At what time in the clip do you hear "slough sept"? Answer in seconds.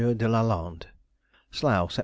1.51-1.99